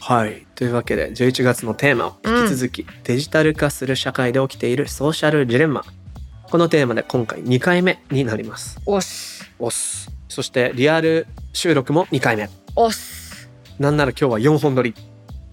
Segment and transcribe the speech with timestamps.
[0.00, 0.46] はい。
[0.54, 5.84] というわけで11月のテーマを引き続き、デジタル化する社会で起きているソーシャルジレンマ。
[6.50, 8.80] このテーマで今回2回目になります。
[8.86, 9.48] おっす。
[9.58, 10.10] おす。
[10.28, 12.48] そしてリアル収録も2回目。
[12.74, 13.50] おっす。
[13.78, 14.94] なんなら今日は4本撮り。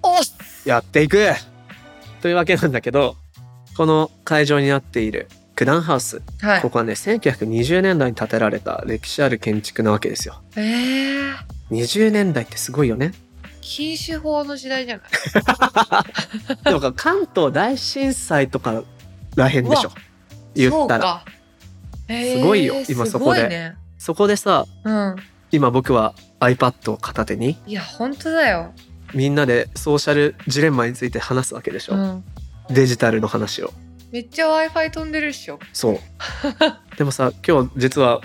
[0.01, 0.67] おっす。
[0.67, 1.19] やっていく。
[2.21, 3.15] というわけなんだけど
[3.75, 6.21] この会場になっている九段ハウス。
[6.41, 6.61] はい。
[6.61, 6.69] こ。
[6.69, 10.41] こはね1920年代に建てられた歴史ある建築なわけですよ。
[10.55, 11.35] えー、
[11.69, 13.11] 20年代ってすごいよね
[13.69, 16.63] 禁酒法の時代じゃない？
[16.63, 18.83] でも関東大震災とか
[19.35, 19.91] らへんでしょ
[20.55, 21.23] 言ったら。
[22.07, 23.75] えすごいよ今そこでね。
[23.97, 25.15] そこでさうん。
[25.51, 28.71] 今僕は iPad を片手にいや本当だよ。
[29.13, 32.23] みんなでソーシャルジレンマについて話すわけでしょ、うん。
[32.69, 33.73] デジタルの話を
[34.11, 35.59] めっちゃ Wi-Fi 飛んでるっしょ。
[35.73, 35.99] そう
[36.97, 38.21] でもさ今日実は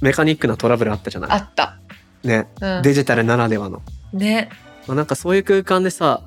[0.00, 1.30] メカニックなトラブルあったじゃない？
[1.30, 1.78] あった。
[2.24, 2.82] ねうん。
[2.82, 4.48] デジタルならではの、ね。
[4.86, 6.22] まあ、なんかそういう空間でさ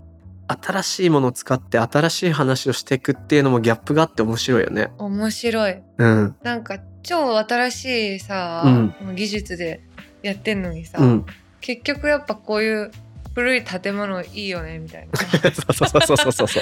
[0.48, 5.78] 新しいものを使って新しい話をしていくっていうのもギャップがあって面白いよね面白い。
[5.98, 8.70] うんなんか超新しいさ、う
[9.12, 9.82] ん技術で
[10.24, 11.26] やってんのにさ、うん
[11.60, 12.92] 結局やっぱこういう
[13.36, 16.62] 古い建物いいよねみたい そうそうそうそうそうそ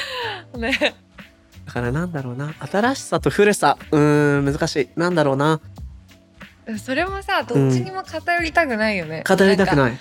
[0.53, 0.69] うな。
[0.69, 0.95] ね。
[1.67, 5.61] だからなんだろうな新しさと古さうーん難しいなんだろうな
[6.83, 9.23] それもさどっちにも偏りたくないよね。
[9.27, 9.75] 語りたくい。
[9.75, 9.97] ない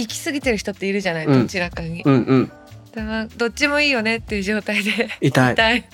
[0.00, 2.02] 行き過ぎてる人っているじゃない、うんどちらかに。
[2.04, 2.52] うんうん
[2.92, 5.88] だからどっちもいいよねっていう状態で痛い痛い。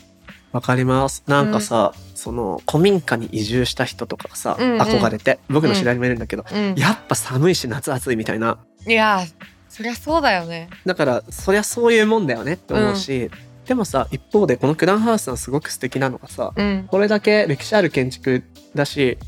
[0.53, 6.75] わかりますなんかさ、その古民家に移住した人とかがさ、うんうん憧れて僕の知り合いにもいるんだけど、うん。
[6.77, 9.25] やっぱ寒いし夏暑いみたいないや
[9.69, 10.69] そりゃそうだよね。
[10.87, 13.31] だからそりゃそういうもんだよねって思うし、
[13.67, 16.87] でもさ一方でこのクランハウスはすごく素敵なのがさうん。
[16.89, 18.45] これだけ歴史ある建築
[18.75, 19.19] だし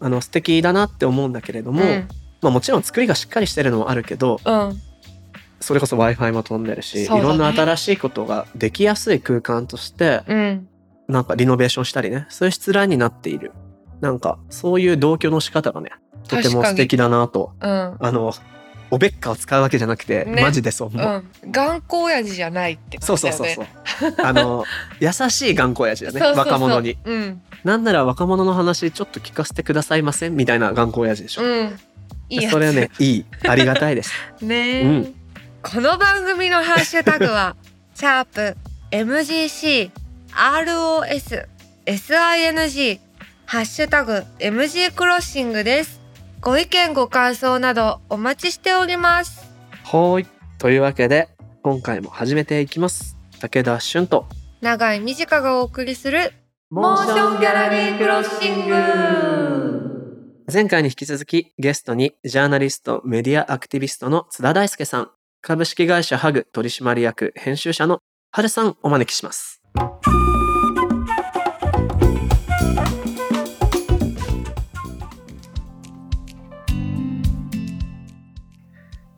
[0.00, 2.08] あの素敵だなって思うんだけれども、うん。
[2.42, 4.80] まあ、もちろん作りがしっかりしてるのもあるけどうん。
[5.60, 10.68] それこそ w i f i も飛んでるし、ねいろんな新しいことができやすい空間としてうん。
[11.08, 13.52] なんかリノベーションしたりねそういう失礼になっている
[14.00, 15.90] なんかそういう同居の仕方がね
[16.28, 17.96] とても素敵だなとうん。
[17.98, 18.32] あの
[18.90, 21.24] おべっかを使うわけじゃなくて、ねマジでそう思う。
[21.42, 21.50] うん。
[21.50, 23.70] 頑固親父じゃないってそう感じだよそうそうね。
[24.00, 24.14] そう。
[24.26, 24.64] あの
[25.00, 26.98] 優しい頑固親父だねそうそうそう若者に。
[27.02, 27.40] うん。
[27.64, 31.42] なんなら若者の話ちょっと聞かせてくださいませんみたいな頑固親父でしょ。
[31.42, 31.78] うん。
[32.32, 33.24] いいそれはねいい。
[33.46, 34.12] ありがたいです。
[34.40, 35.14] ねえ、うん。
[35.62, 37.56] この番組のハッシュタグは
[37.94, 38.56] シャープ
[38.90, 39.90] MGC
[40.32, 41.46] ROS
[41.84, 43.00] SING
[43.44, 46.00] ハッシュタグ MG クロッシングです。
[46.40, 49.46] ご意見ご感想などお待ちしております。
[49.84, 50.26] はーい。
[50.58, 51.28] というわけで
[51.62, 53.18] 今回も始めていきます。
[53.40, 54.24] 武田俊と
[54.62, 56.32] 長井美智香がお送りする
[56.70, 59.61] モーションギャラリークロッシング
[60.50, 65.10] 前回に引き続きゲストにジャーナリストメディアアクティビストの津田大介さん
[65.40, 68.00] 株式会社ハグ取締役編集者の
[68.32, 69.62] 春さんお招きします。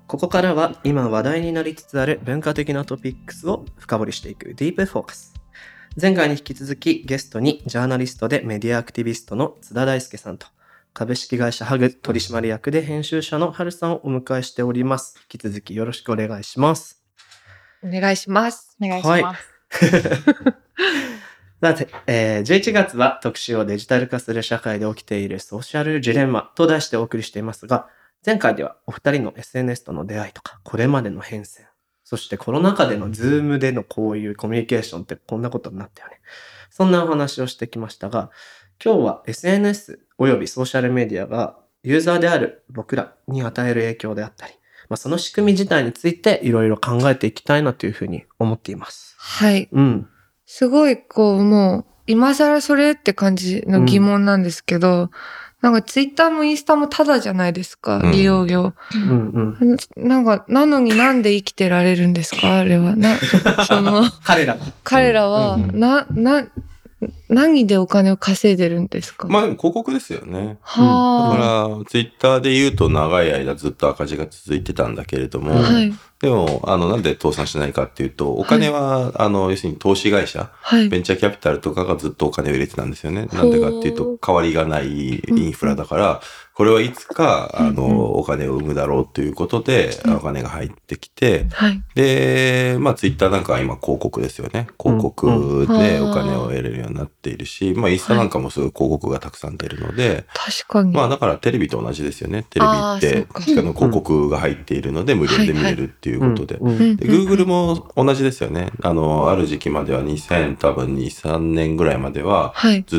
[0.07, 5.33] ここからは今話題になりつつある文化的なトピックスを深掘りしていくディープフォーカス。
[6.01, 10.49] 前回に引き続きゲストにジャーナリストでメディアアクティビストの津田大介さんと
[10.95, 15.17] 株式会社ハグ取締役で編集者の春さんをお迎えしております。
[15.23, 17.03] 引き続きよろしくお願いします。
[17.83, 19.17] お願いしますお願いします。
[19.17, 19.35] はい
[21.61, 27.89] さて、えー11月は特集をデジタル化する社会で起きているソーシャルジレンマと題してお送りしていますが、
[28.25, 31.63] 前回ではお二人の SNS との出会いとか、これまでの変遷、
[32.05, 36.21] そしてコロナ禍でのズームでのこういうコミュニケーションってこんなことになったよね。
[36.71, 38.31] そんなお話をしてきましたが、
[38.83, 44.53] 今日は SNS およびソーシャルメディアがユーザーである僕らに与える影響であったり、
[44.89, 49.15] まあ、その仕組み自体についていろいろ考えていきたいなというふうに思っています。
[49.19, 50.09] はいうん。
[50.47, 55.11] すごいこうもう今更それって感じの疑問なんですけど、
[55.63, 58.75] なんかツイッターもインスタもタダじゃないですか、うん利用料。
[58.95, 59.77] うんうん。
[60.07, 62.59] なんか、なのになんで生きてられるんですか？
[62.59, 62.95] あれは。
[62.97, 63.17] な、
[63.67, 64.61] その、 彼らが。
[64.83, 66.47] 彼らは、うんうんな、な、
[67.29, 69.29] 何でお金を稼いでるんですか？
[69.29, 70.59] まあでも広告ですよね。
[70.77, 75.63] だはから、ツイッターで言うと長い間ずっと赤字が続いてたんだけれども、あ。
[75.63, 75.93] はい。
[76.21, 80.89] でも、あの、なんで倒産しないかっていうと、お金は、あの、要するに投資会社、はい。
[80.89, 83.27] ベンチャーキャピタルとかがずっとお金を入れてたんですよね。
[83.33, 86.21] なんでかっていうと、変わりがないインフラだから、
[86.55, 91.83] これはいつか、あうんの、お金を生むだろうということで、うんお金が入ってきて、はい。
[91.95, 94.69] で、まあ、ツイッターなんかは今広告ですよね。
[94.81, 100.93] 広告でお金を得れるようになっているし、まあ、インスタなんかもすごい広告がたくさん出るので、確かに。
[100.93, 102.45] まあ、だからテレビと同じですよね。
[102.49, 103.27] テレビって、
[103.59, 106.57] あの広告が入っているので、無料で見れるっていうことで。
[106.57, 108.71] うんうんで、Google も同じですよね。
[108.83, 112.85] あの、ある時期までは2000、多分2、3年ぐらいまでは、はい。
[112.87, 112.99] ず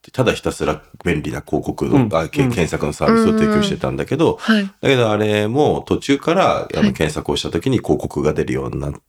[0.00, 2.16] っと、ただひたすら便利な広告の、うん。
[2.16, 4.64] あけ検索のサービスを提供してたんだけど、はい。
[4.64, 6.92] だけどあれも途中からあのはい。
[6.92, 9.00] 検索をした時に広告が出るようになって、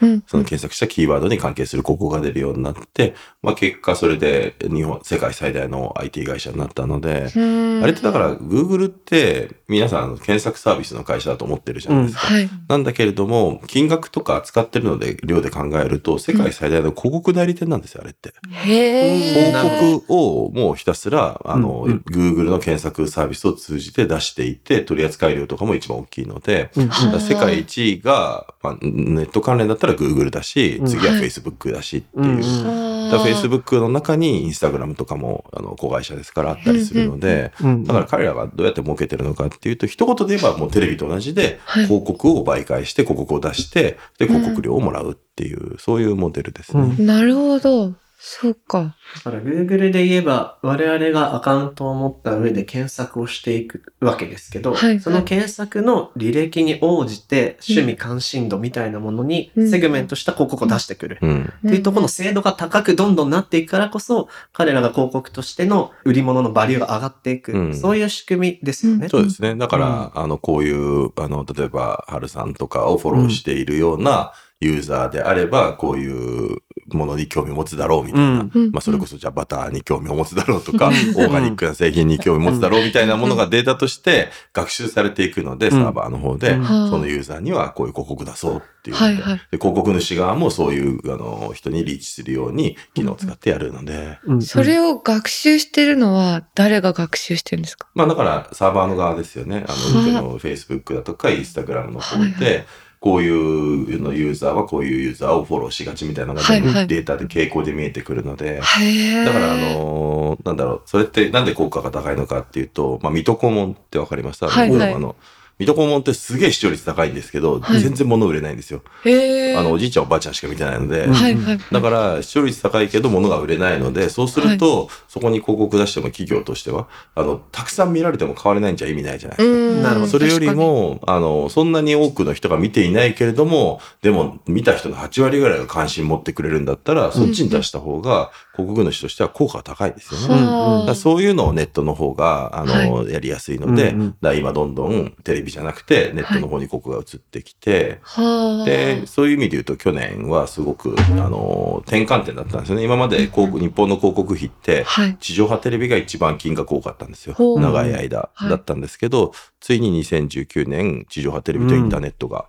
[0.00, 0.24] うん。
[0.26, 12.26] その検索したキーワードに関係する広告が出るようになって、まあ結果それで日本、世界最大の IT 会社になったので、うんあれってだから、Google って皆さん検索サービスの会社だと思ってるじゃないですか。
[12.26, 12.48] はい。
[12.68, 18.34] なんだけれども、金額とか使ってるので、量で考えると、世界最大の広告代理店なんですよ、あれって。
[18.64, 30.86] 広告をもうひたすら、あの、うんうん Google の検索サービスを通じて出していて、取扱量とかも一番大きいので、世界一位が、まあ、ネット関連だったら Google だし、うん。
[30.86, 32.26] 次ははい Facebook だしっていう。
[32.26, 33.10] うん。
[33.10, 41.86] だから Facebook の中に Instagram とかも、あの、子会社ですからあったりするので、うんだから彼らがどうやって儲けてるのかっていうと、一言で言えばもうテレビと同じで、はい。
[41.86, 46.82] 広告を媒介して広告を出して、で、広告料をもらうっていう、そういうモデルですね。
[46.98, 47.06] うん。
[47.06, 47.94] なるほど。
[48.18, 48.96] そうか。
[49.24, 61.18] だから Google で言えば我々がアカウントを持った上で検索をしていくわけですけど、はいその検索の履歴に応じて趣味関心度みたいなものにうんセグメントした広告を出してくる。
[61.20, 61.52] うん。
[61.66, 67.52] っていうところの精度が高くどんどんなっていくからこそ、彼らが広告としての売り物のバリューが上がっていく。
[67.52, 69.08] うんそういう仕組みですよね。
[69.08, 69.54] そうですね。
[69.54, 76.08] だから、あの、こういう、あの、例えば、ハルさんとかをフォローしているようなユーザーであれば、こうい
[76.54, 76.58] う
[76.88, 78.28] ものに興味を持つだろうみたいな。
[78.28, 78.50] うん。
[78.54, 78.70] うん。
[78.72, 80.94] まあ、それこそじゃあバターに興味を持つだろうとか、オうん。
[80.94, 85.72] ーガニックな製品に興味を持つだろうみたいなものがデータとして学習されていくので、うん。
[85.72, 89.40] サーバーの方で、そのユーザーにはこういう広告出そうっていうので、はいはい。
[89.50, 94.42] で広告主側もそういうあの人にリーチするように機能を使ってやるので、うん。
[94.42, 97.88] それを学習してるのは誰が学習してるんですか？
[97.94, 99.66] まあだからサーバーの側ですよね。
[99.68, 100.10] あの、はい。
[100.10, 102.64] うちの Facebook だとか Instagram の方はいで、
[102.98, 106.86] こういうのユーザーはこういうユーザーをフォローしがちみたいなのがはいはい。
[106.88, 108.56] データで傾向で見えてくるので。
[108.56, 114.42] だから、あのーなんだろう、それってなんで効果が高いのかっていうと、まあ、水戸黄門ってわかります？
[114.44, 114.94] あの、はいはい。
[114.94, 115.14] あの、
[115.58, 117.80] 水戸黄門ってすげえ視聴率高いんですけど、はい。
[117.80, 118.82] 全然物売れないんですよ。
[119.04, 121.58] あの、おじいちゃんおばあちゃんしか見てないので、うんはいはい。
[121.72, 129.56] だから、視聴率高いけど物が売れないので、そうすると、そこに広告出しても企業としては、あの、たくさん見られても変われないんじゃ意味ないじゃないですか。
[129.56, 129.82] うん。
[129.82, 130.06] なるほど。
[130.08, 140.86] それより、も、あの、そんなに多くの人が見ていないけれども、でも、見た人の8割ぐらいが関心持ってくれるんだったら、そっちに出した方が、広告主としては効果が高いですよね。
[140.86, 148.64] だそういうのをネットの方が、あの、やりやすいので、うんうん今どんどんテレビじゃなくて、ネットの方に広告が移ってきて、はあ。
[148.64, 152.84] で、そういう意味で言うと去年はすごく、あの、転換点だったんですよね。
[152.84, 155.16] 今まで広告、日本の広告費って、はい。
[155.20, 157.34] 地上波テレビが一番金額多かったんですよ。
[157.34, 162.46] ほう長い間はいだったんですけど、ついに2019年、地上波テレビとインターネットが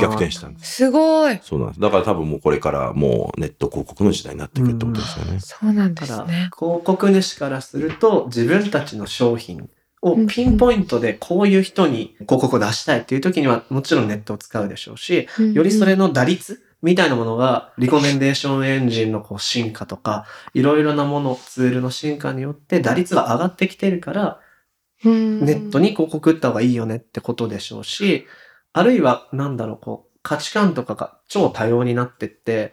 [0.00, 0.76] 逆転したんです。
[0.76, 1.38] すごい。
[1.42, 1.80] そうなんです。
[1.80, 5.29] だから多分もうこれからもうネット広告の時代になっていくってことですよね。
[5.38, 6.50] そうなんですね。
[6.58, 9.70] 広告主からすると自分たちの商品
[10.02, 24.40] をピンポイントでこういう人に広告を出したいっていう時にはもちろんネットを使うでしょうし、よりそれの打率みたいなものが、リコメンデーションエンジンのこう進化とか、いろいろなもの、ツールの進化によって打率が上がってきてるから、
[25.04, 28.26] ネネットに広告打った方がいいよねってことでしょうし、
[28.72, 32.72] あるいは、なんだろう、こう、価値観とかが超多様になってって、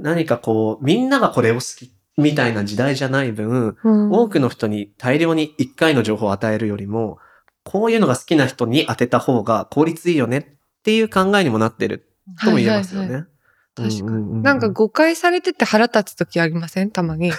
[0.00, 7.18] 何かこう、みんながこれを好きみたいな時代じゃない分、うん多くの人に大量に一回の情報を与えるよりも、
[7.64, 10.44] こういうのが好きな人に当てた方が効率いいよねっ
[10.84, 12.08] ていう考えにもなってる
[12.42, 13.06] とも言えますよね。
[13.06, 13.33] はいはいはい
[13.76, 14.42] 確かにうんうんうん。
[14.42, 16.90] なんか誤解されてて腹立つ時ありません？
[16.90, 17.32] たまに。
[17.32, 17.36] あ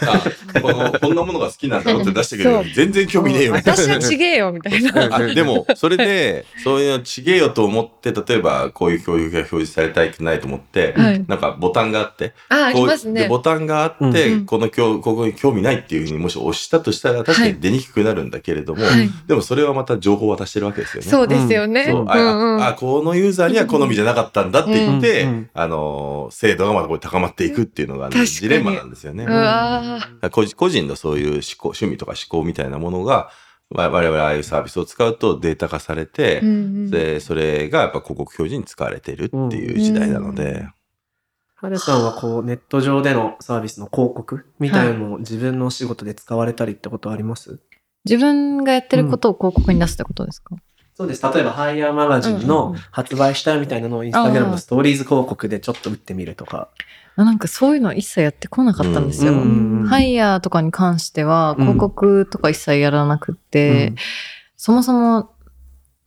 [0.62, 2.56] このこんなものが好きなんだろうって出してくれる。
[2.58, 3.84] のに全然興味ねえよみたいな。
[3.84, 5.16] 私はちげえよみたいな。
[5.16, 11.26] あでも、それで、そういうのちげえよと思って、例えばこういう教育が表示されたくないと思って、はい。
[11.28, 13.24] なんかボタンがあって、あ、ありますね。
[13.24, 19.10] でボタンがあって、うんこの教ここに興味ないっていうふうにもし押したとしたら確かに出にくくなるんだけれども、はい。
[19.28, 21.10] でもそれはまた情報を渡してるわけですよね。
[21.10, 21.86] そうですよね。
[21.86, 22.66] そううんあうん。
[22.68, 29.26] あ、このユーザーには好みじゃなかったんだって言って、うんうんあのの精度がまたこれ高まっていくっていうのが、ね、ジレンマなんですよね。
[30.32, 33.30] 個人個人のそういう思考、趣味とか思考みたいなものが、
[33.70, 36.92] 我々はああいうサービスを使うとデータ化されて、うんうん。
[36.92, 40.68] で、それがやっぱ広告表示に使われているっていう時代なので、
[41.56, 47.60] はるさんはこう、ネット上でのサービスの広告みたいなのを自分のお仕事で使われたりってことあります？
[48.04, 50.56] 自分がやってることを広告に出すってことですか、
[50.96, 51.22] そうです。
[51.24, 52.48] 例えば、ハイヤーマガジンうんうん。
[52.48, 56.70] のうん発売したいみたいなのをインスタグラムのストーリーズ広告でちょっと打ってみるとか。
[57.18, 59.34] あなんかそういうの一切やってこなかったんですよ。
[59.34, 61.66] うんうんハイヤーとかに関してはうん。
[61.66, 63.94] 広告とか一切やらなくて、
[64.56, 65.32] そもそも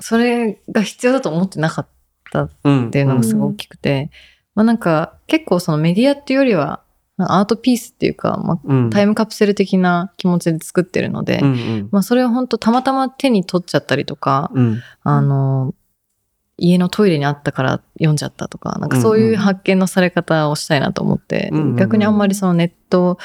[0.00, 1.88] それが必要だと思ってなかっ
[2.32, 2.50] たっ
[2.90, 4.10] ていうのがすごい大きくて、
[4.54, 6.80] まあなんか結構そのメディアっていうよりは
[7.18, 11.88] アートピースっていうか、まあ、うん、タイムカプセル的な気持ちで作ってるので、うんうん。
[11.90, 14.82] まあそれを本当たまたま手に取っちゃったりとか、うん。
[15.02, 15.74] あの、
[16.58, 23.18] 家のトイレにあったから読んじゃったとか、なんかそういう発見のされ方をしたいなと思って、うんうん逆にあんまりそのネット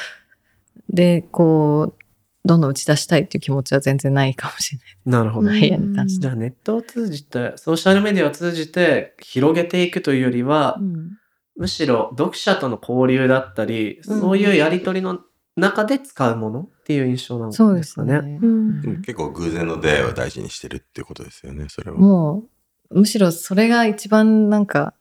[0.88, 2.04] でこう、
[2.46, 5.48] どんどん打ち出したいっていう気持ちは全然ないかもしれなるほど。
[5.48, 5.60] ない。
[5.60, 6.22] ハイヤーに関して。
[6.22, 11.18] じゃあネットを通じて、ソーシャルメディアを通じて広げていくというよりは、うん
[11.56, 15.20] むしろ読者との交流だったり、うんそういうやりとりの
[15.56, 17.68] 中で使うものっていう印象なんですかね。
[17.68, 18.38] そうですね。
[18.42, 21.96] うん結構偶然の出会いを大事にしてるっていうことですよね、それは。
[21.96, 22.44] も
[22.90, 24.94] う、むしろそれが一番なんか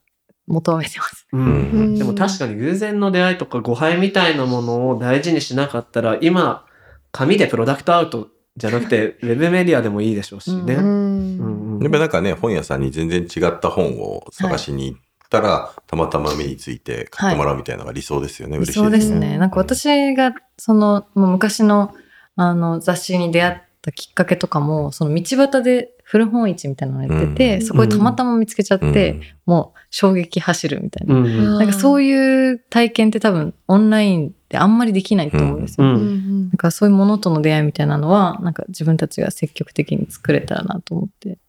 [0.48, 1.28] 求めてます。
[1.32, 1.48] うんう
[1.84, 6.66] んでも確かに偶然の出会いとか誤配みたいなものを大事にしなかったら、今、
[7.12, 10.76] 紙でプロダクトアウトじゃなくて、 ウェブメディアでもいいでしょうしね。
[10.76, 15.00] ううんうんうんでもなんかね、本屋さんに全然違った本を探しに行っ
[15.34, 18.58] たら、たまたま目について買ってもらうみたいなのが理想ですよね。
[18.58, 19.32] 嬉しいそうですね。
[19.32, 19.38] ね。
[19.40, 21.94] なんか私が、その、もう昔の、
[22.36, 31.16] あの、雑誌に出会ったきっかけとかも、その道端で古本市みたいなのをやってて、うんそこでたまたま見つけちゃって、うんもう衝撃走るみたいな。
[31.16, 35.88] うんうんなんかそういいう体験って多分オンラインであんまりできないと思うんですよ。
[35.88, 41.40] うんうんなんかそういうものとの出会いみたいなのは、なんか自分たちが積極的に作れたらなと思って。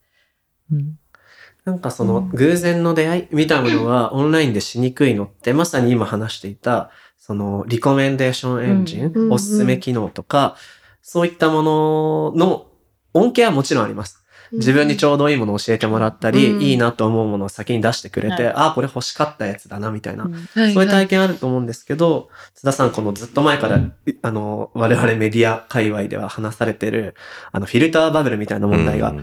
[0.71, 0.97] うん。
[1.65, 10.55] なんかその偶然の出会いみたいなものは オンラインでしにくいのって、まさに今話していた、そのリコメンデーションエンジン、うんおすすめ機能とか、
[11.01, 12.67] そういったものの
[13.13, 14.25] 恩恵はもちろんあります。
[14.51, 18.53] 自分にちょうどいいものを教えてもらったり、うんいいなと思うものを先に出してくれて、はい。
[18.53, 20.25] ああ、これ欲しかったやつだな、みたいな。
[20.25, 20.33] うん。
[20.33, 23.79] はいそういう体験あると思うんですけど、津田さん、このずっと前から、
[24.21, 27.15] あの、我々メディア界隈では話されてる、
[27.51, 29.15] あの、フィルターバブルみたいな問題が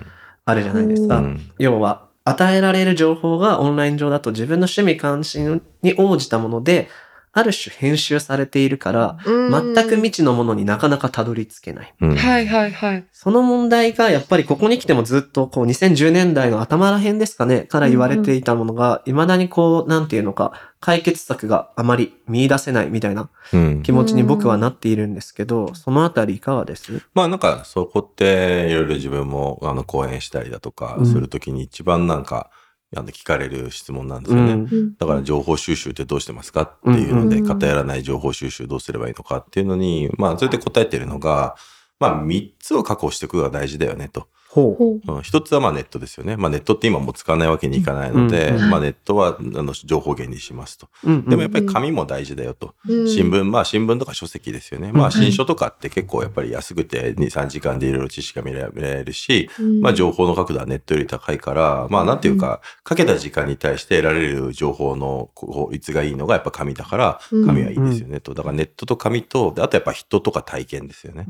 [0.45, 1.19] あるじゃないですか。
[1.19, 1.41] うん。
[1.59, 6.89] 要は、与えられる情報がオンライン上だと自分の趣味関心に応じたもので、
[7.35, 11.95] ある種編集されているから、全く未知のものになかなかたどり着けない。
[12.01, 12.15] うん。
[12.15, 13.05] はいはいはい。
[13.13, 23.83] その問題がやっぱりここに来てもずっとこう2010年代の頭ら辺ですかね、から言われていたものが、未だにこう、なんていうのか、解決策があまり見出せないみたいなうん。
[23.83, 27.01] 気持ちに僕はなっているんですけど、そのあたりいかがです？
[27.15, 31.07] まあなんかそこっていろいろ自分もあの講演したりだとかうん。
[31.07, 32.51] するときに一番なんか、
[32.95, 34.53] あの聞かれる質問なんですよね。
[34.53, 41.57] うんだから情報収集ってどうしてますかっていうので、うん偏らない情報収集どうすればいいのかっていうのに、まあそれで答えてるのが、
[41.99, 44.29] まあ3つを確保していくのが大事だよねと。
[44.53, 44.75] ほう。
[44.75, 46.37] ほうん一つはまあネットですよね。
[46.37, 50.89] まあネットって今もう使わないわけにいかないので、うんまあネットはあの情報源にしますと。
[51.05, 52.75] うんでもやっぱり紙も大事だよと。
[52.87, 54.93] う新聞、まあ新聞とか書籍ですよね。
[54.93, 59.49] まあ新書とかって結構やっぱり安くて2、3時間でいろいろ知識が見られるし、
[59.81, 68.35] まあ情報の角度はネットより高いから、まあなんていうか、かけた時間に対して得られる情報の効率がいいのがやっぱ紙だから、紙はいいですよねと。
[68.35, 71.25] だからネットと紙と、であとやっぱ人とか体験ですよね。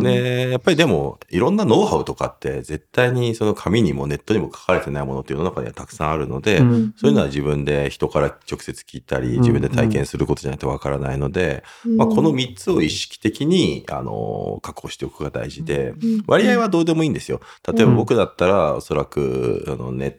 [0.00, 6.94] で、やっぱりでも、いろんなノウハウとかって絶対にその紙にもネットにも書かれてないものっていう世の中にはたくさんあるので、うん。
[6.96, 11.64] そういうのは自分で人から直接聞いたり、自分で体験することじゃないとわからないので、
[11.96, 15.94] まあ、この3つを意識的に、あの、確保しておくが大事で、
[16.26, 17.40] 割合はどうでもいいんですよ。
[17.66, 20.16] 例えば僕だったら、おそらく、あの、ネッ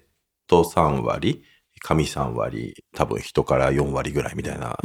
[0.48, 1.44] ト3割、
[1.80, 4.78] 紙3割、多分人から4割ぐらいみたいな、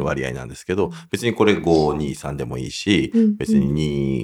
[0.00, 1.60] 割合なんですけど、別にこれ5、
[1.96, 3.72] 2、3でもいいし、別に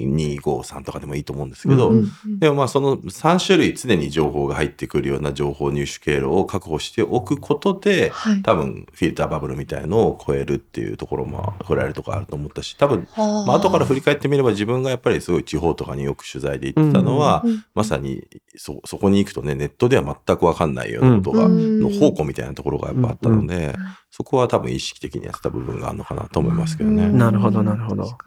[0.09, 8.41] 2、2、5、3とかでもいいと思うんですけど、うんでもまあその3種類常に情報が入ってくるような情報入手経路を確保しておくことで、はい。
[8.41, 17.65] 多分フィルターバブルみたいのを超えるっていうところも超えられるところあると思ったし、多分、まあ後から振り返ってみれば自分がやっぱりすごい地方とかによく取材で行ってたのは、うん。
[17.73, 23.75] まさにそ、そこに行くとね、ネットでは全くわかんないようなことが、うんの宝庫みたいなところがやっぱあったので、
[24.11, 27.09] そこは多分意識的にやってた部分があるのかなと思いますけどね。
[27.09, 28.05] なるほど、なるほど。
[28.05, 28.17] 昨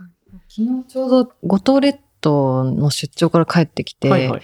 [0.48, 4.40] 日ちょうど五島列都の出張から帰ってきて、はいはい。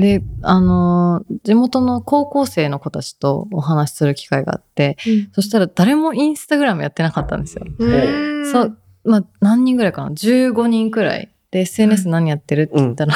[0.00, 4.98] で、で、あのー地元の高校生の子たちとお話しする機会があって、
[5.32, 7.64] そしたら誰もインスタグラムやってなかったんですよ。
[7.78, 11.30] うんそう、まあ、何人ぐらいかな ?15 人くらい。
[11.50, 13.14] で、SNS 何やってるって言ったら、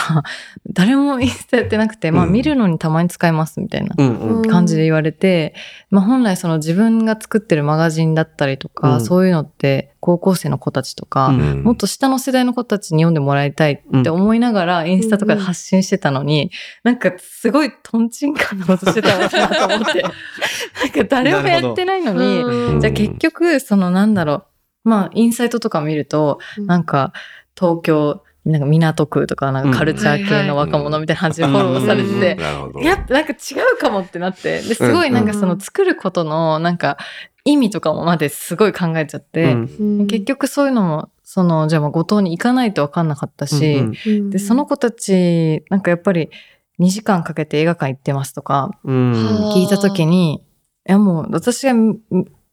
[0.69, 2.33] 誰もインスタやってなくて、まあ、うん。
[2.33, 4.49] 見るのにたまに使いますみたいなうんうん。
[4.49, 5.55] 感じで言われて、
[5.91, 9.05] まあ、本来その自分が作ってるマガジンだったりとか、うん。
[9.05, 11.63] そういうのって高校生の子たちとか、うん。
[11.63, 16.51] もっと下の世代の子たちに読んでもらいたいって思いながら、インスタとかで発信してたのに、
[16.83, 19.37] なんかすごいトンチンカンなことしてたなと
[19.77, 20.03] 思って。
[20.03, 24.45] なんか誰もやってないのに、うんじゃあ結局、そのなんだろう、
[24.89, 27.13] まあ、インサイトとか見ると、なんか、
[27.59, 32.21] 東京、なんか港区とか、なんかカルチャー系の若者みたいな感じでフォローされてうん。
[32.21, 32.81] て、なるほど。
[32.81, 33.37] やっぱなんか違
[33.75, 36.99] うかもってなって、ですごいなんかその作ることのなんか
[37.45, 39.57] 意味とかもまですごい考えちゃって、う
[40.03, 40.07] ん。
[40.07, 43.93] 結局そういうのも、その、じゃあまあ五島に行かないと分かんなかったし、うん。
[43.93, 46.31] 局で、その子たち、なんかやっぱり
[46.81, 50.43] 2時間かけて映画館行ってますとか、聞いたときに、
[50.87, 51.99] いやもう私がみ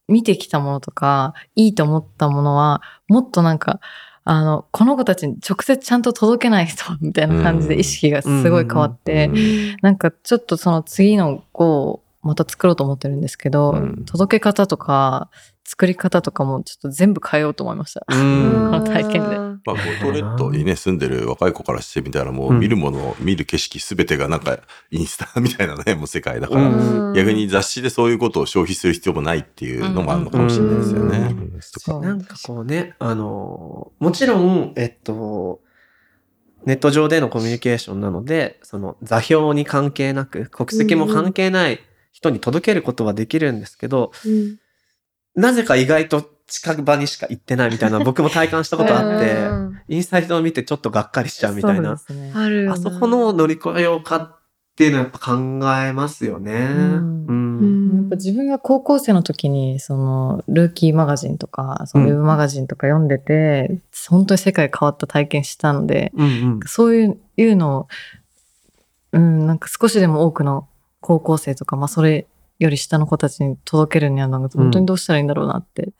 [0.08, 3.80] 見てきたものとか、いいと思ったものは、もっとなんか、
[4.24, 9.78] あの、この子たちに直接ちゃんと届けない人みたいな感じで意識がすごい変わって、うん。
[9.82, 14.06] なんかちょっとその次の号をまた作ろうと思ってるんですけど、うん。
[14.06, 15.30] 届け方とか
[15.64, 18.06] 作り方とかもちょっと全部変えようと思いました。
[18.10, 19.38] 体験で。
[19.64, 22.60] まあ、五島列島にね、住んでる若い子からしてみたら、もううん。
[22.60, 24.60] 見るもの、見る景色すべてがなんか、
[24.90, 27.14] インスタみたいなね、 もう世界だから、うん。
[27.14, 31.18] 逆に雑誌でそういうことを消費する必要もないっていうのもあるのかもしれないですよね。
[31.32, 32.02] うんそう。
[32.02, 35.62] なんかこうね、あのーもちろん、えっと、
[36.66, 41.80] ネット上でのコミュニケーションなので、その座標に関係なく、国籍も関係ない
[42.12, 44.58] 人に届けることはできるんですけど、うん
[45.34, 51.98] なぜか意外と近場にしか行ってないみたいな 僕も体感したことあって、うんインサイトを見てちょっとがっかりしちゃうみたいな。
[51.98, 54.40] そうですねあそこの乗り越えようかっ
[54.76, 55.38] ていうのはやっぱ考
[55.86, 56.68] えますよね。
[56.68, 57.98] んうん。
[57.98, 66.60] やっぱ自分が高校生の時に、その、ルーキーマガジンとか、そのウェブマガジンとか読んでて、本当に世界変わった体験したので、うんうん。
[66.66, 67.88] そういういうのを、
[69.12, 70.68] うん、なんか少しでも多くの
[71.02, 72.28] 高校生とか、まあそれ
[72.60, 75.92] より下の子たちに届けるには、なんか本当にどうしたらいいんだろうなって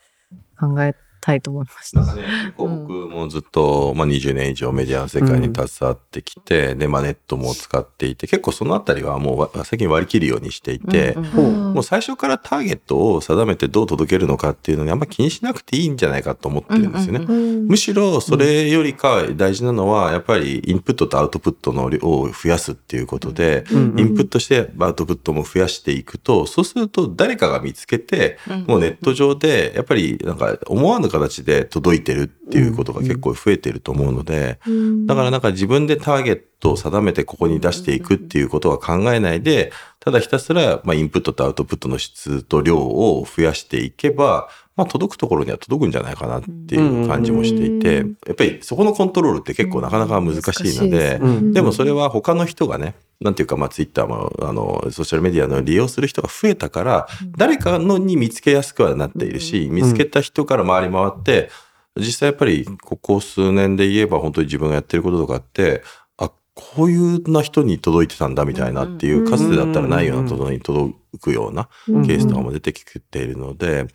[0.58, 2.02] 考えたいと思いました。
[2.02, 17.20] なんかね、結構僕もずっと、まあ、20年以上メディアの世界に携わってきて、で、まあ、ネットも使っていて、結構そのあたりはもうわ最近割り切るようにしていて、うんもう最初からターゲットを定めてどう届けるのかっていうのにあんま気にしなくていいんじゃないかと思ってるんですよね。
[17.20, 35.06] うんうんうんむしろそれよりか大事なのはやっぱりインプットとアウトプットの量を増やすっていうことで、うんインプットしてアウトプットも増やしていくと、そうすると誰かが見つけて、もうネット上でやっぱりなんか思わぬ形で届いてるっていうことが結構増えてると思うので、うん。
[35.06, 57.08] だからなんか自分でターゲットを定めてここに出していくっていうことは考えないで、ただひたすらまあインプットとアウトプットの質と量を増やしていけば、まあ届くところには届くんじゃないかなっていう感じもしていて、うんやっぱりそこのコントロールって結構なかなか難しいので、うんでもそれは他の人がね、なんていうか、まあ、ツイッターも、あの、ソーシャルメディアの利用する人が増えたから、
[57.38, 61.50] 誰かのに見つけやすくはなっているし、見つけた人から回り回って、
[61.98, 65.84] 実際やっぱり、ここ数年で言えば本当に自分がやってることとかって、
[66.18, 73.86] あ、こういうな人に届いてたんだみたいなっていう、かつてだったらないようなところに届くようなうんケースとかも出てきているので、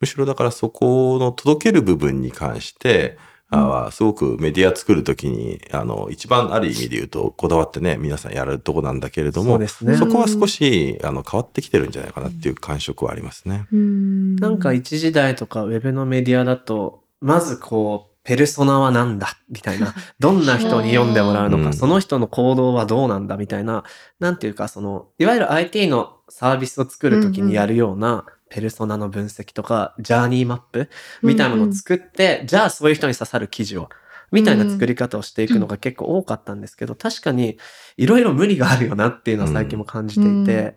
[0.00, 3.18] むしろだからそこの届ける部分に関して、
[3.50, 13.66] あすごくメディア作るときに、あの、一番ある意味で言うと、こだわってね、皆さんやるとこなんだけれども、そうですねそこは少し、あの、変わってきてるんじゃないかなっていう感触はありますね。
[13.72, 19.94] うんなんか一時代とかウェブのメディアだと、まずこう、ペルソナは何だみたいな。
[20.20, 23.84] どんな人に読んでもらうのか、うんその人の行動はどうなんだみたいな。
[24.20, 30.90] なんていうか、その、いわゆる IT のサービスを作るときにやるような、ペルソナの分析とか、ジャーニーマップ
[31.22, 33.88] みたいなものを作って、じゃあそういう人に刺さる記事を、
[34.30, 37.58] みたいな作り方をしていくのが結構多かったんですけど、確かに
[37.96, 40.76] いろいろ無理があるよなっていうのは最近も感じていて、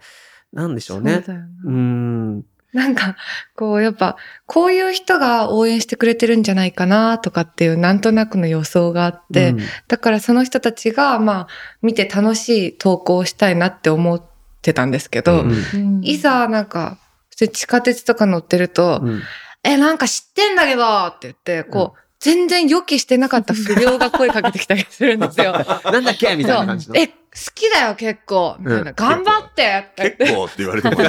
[0.53, 1.23] なんでしょうね。
[1.25, 2.45] そううん。
[2.73, 3.17] なんか、
[3.55, 9.59] こう、やっぱ、こういう人が応援してくれてるんじゃないかなとかっていう、なんとなくの予想があって、うん。
[9.89, 11.47] だからその人たちが、まあ、
[11.81, 14.23] 見て楽しい投稿をしたいなって思っ
[14.61, 16.01] てたんですけど、うんうん。
[16.03, 16.97] いざ、なんか、
[17.41, 19.21] 普通に地下鉄とか乗ってると、うん。
[19.63, 25.53] え、なんか知ってんだけどって言って、こう、全然予期してなかった 不良が声かけてきたりするんですよ。
[25.91, 26.95] なんだっけみたいな感じの。
[26.95, 27.03] そう。
[27.03, 27.13] え、好
[27.55, 28.57] きだよ、結構。
[28.59, 28.89] みたいな。
[28.91, 28.95] うん。
[28.95, 29.87] 頑張って。
[29.95, 30.99] 結構って言われても。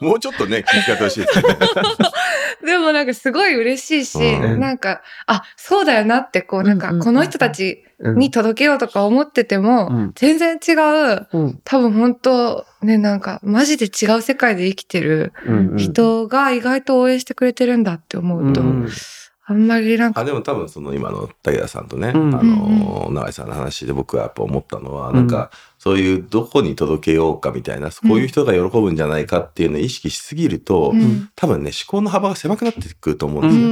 [0.00, 0.14] も。
[0.14, 1.42] うちょっとね、聞き方欲しいですね。
[2.66, 4.60] でもなんかすごい嬉しいし、うん。
[4.60, 8.18] なんか、あ、そうだよなって、こう、なんか、この人たちうん。
[8.18, 10.12] に届けようとか思ってても、うん。
[10.16, 11.60] 全然違う、うん。
[11.64, 15.76] 多分本当ね、なんか、マジで違う世界で生きてるうん。
[15.76, 18.88] 人が意外と応援してくれてるんだって思うと、うん
[19.50, 22.34] あんまりなんか、あでも多分その今の武田さんとね、うん。
[22.36, 25.50] あの永井さんの話で僕はやっぱ思ったのは、なんか
[25.82, 31.30] そういうどこに届けようかみたいなこういう人が喜ぶんじゃないかっていうのを意識しすぎると、うん。
[31.34, 33.66] 多分ね思考の幅が狭くなってくると思うんうですよ。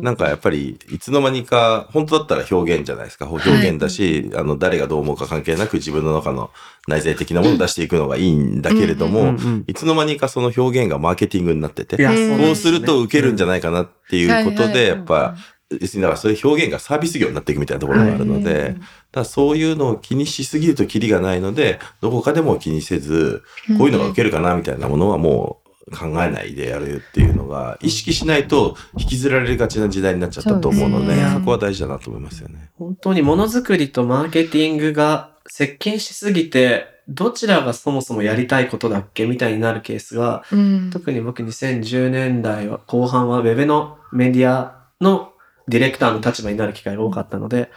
[0.00, 3.26] んなんかやっぱりいつの間にか本当だったら表現じゃないですか。
[3.26, 6.50] 表現だし、あの誰がどう思うか関係なく自分の中の
[6.86, 15.36] 内在的なものを出していくのがいいんだけれども、うんうんいつの間にかその表現がマーケティングになっててうんこうすると受けるんじゃないかなっていうことで、やっぱ、うん
[15.70, 18.76] 要するにだからそういう表現がサービス業になっていくみたいなところがあるので、はい
[19.14, 23.42] だそういうのを気にしすぎるとキリがないので、どこかでも気にせず、
[23.78, 31.30] こういうのが受けるかなみたいなものはもう考えないでやるっていうのが、意識しないと引きずられがちな時代になっちゃったと思うので、そね。
[31.34, 32.70] そこは大事だなと思いますよね。
[32.78, 40.90] 本当にものづくりとマーケティングが接近しすぎて、どちらがそもそもやりたいことだっけみたいになるケースが、うん。
[40.90, 45.32] 特に僕2010年代は後半はウェブのメディアの
[45.68, 47.70] ディレクターの立場になる機会が多かったので、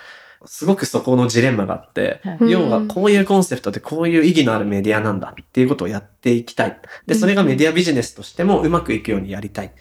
[0.47, 6.79] すごくそこのジレンマがあって、はい要はこういうコンセプトでこういう意義のあるメディアなんだっていうことをやっていきたい。
[7.05, 9.73] で、それがメディアビジネスとしてもうまくいくようにやりたい。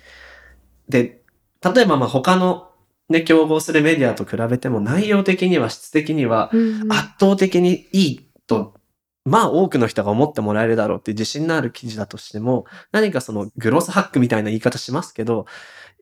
[0.88, 1.22] で、
[1.62, 2.70] 例えばまあ他の
[3.08, 8.74] ね、競合するメディアと比べても内容的には質的にはうん圧倒的にいいと、
[9.24, 15.46] まあ多くの人が思ってもらえるだろうっていう自信のある記事だとしても、何かそのグロスハックみたいな言い方しますけど、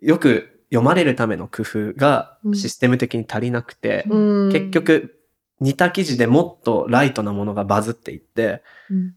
[0.01, 4.53] よく読まれるための工夫がシステム的に足りなくて、うん。
[4.53, 5.21] 結、局
[5.61, 8.63] 似た記事でもっとライトなものがバズっていって、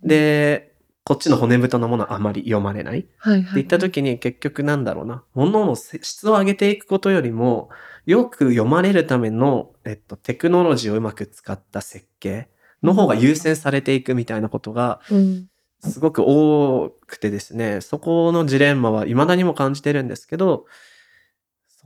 [0.03, 3.07] で、こっちの骨太なものはあまり読まれない。
[3.17, 3.41] はいはい。
[3.41, 7.69] って言った時に結局なんだろうな、物の質を上げていくことよりも、
[8.05, 12.49] よく読まれるための、えっと、テクノロジーをうまく使った設計
[12.83, 15.47] の方が優先されていくみたいなことがうん。
[15.79, 20.65] すごく多くてですね、そこのジレンマは未だにも感じてるんですけど、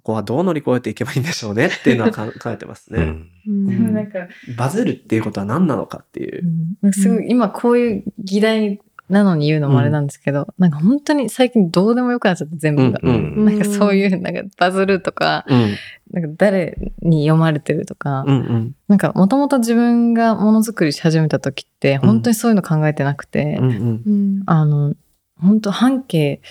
[0.01, 3.03] そこはどう乗り越えていけばいいんでしょうねっていうのは考えてますね。
[3.47, 6.43] うんなんか、バズるっていうことは何なのかっていう
[6.81, 6.87] う。
[6.87, 12.99] んすごい、今こういう議題なのに言うのもあれなんですけど、なんか本当に最近どうでもよくなっちゃって全部が。
[13.03, 15.75] うんなんかそういう、なんかバズるとか、うん。
[16.11, 18.75] なんか誰に読まれてるとか、うんうん。
[18.87, 24.01] なんかもともと自分がものづくりし始めた時って、本当にそういうの考えてなくて、うんうん。
[24.05, 24.95] うんあの、
[25.39, 26.41] 本当半径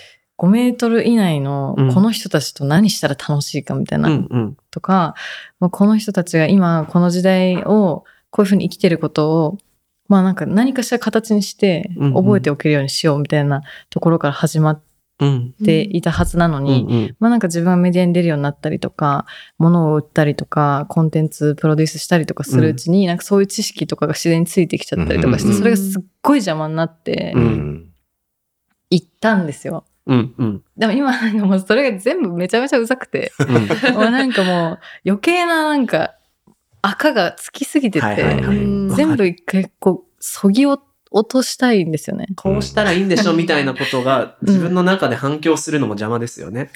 [0.41, 4.57] 5メートル以内のうんこの人たちと何したら楽しいかみたいなうんうん。
[4.71, 5.13] とか、
[5.59, 9.57] まあこの人たちが今この時代をこういうふうに生きてることを、
[10.07, 14.81] まあなんか何かしら形にして覚えておけるようにしようみたいなところから始まっ
[15.19, 15.53] うん。
[15.63, 17.15] ていたはずなのうんに、うん。
[17.19, 19.27] まあなんか自分がメディアに出るようになったりとか、
[19.59, 27.33] 物を売ったりとか、コンテンツプロデュースしたりとかするうちに、なんかそういう知識とかが自然についてきちゃったりとかして、うんそれがすっごい邪魔になって
[28.89, 29.85] 行ったんですよ。
[30.07, 30.63] うんうん。
[30.77, 33.93] でも今なんかもうそれが全部めちゃめちゃうざくて、うん。
[33.93, 36.15] もうなんかもう余計ななんか
[36.81, 40.83] 赤がつきすぎてて、はいはいはいうん全部一回こう、そぎ落
[41.29, 42.27] としたいんですよね。
[42.35, 46.71] こうしたらいいんでしょみたいなことが自分の中で反響するのも邪魔ですよね。